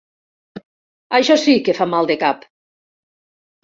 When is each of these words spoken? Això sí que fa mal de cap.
Això 1.19 1.39
sí 1.43 1.57
que 1.69 1.79
fa 1.83 1.89
mal 1.95 2.13
de 2.15 2.19
cap. 2.27 2.45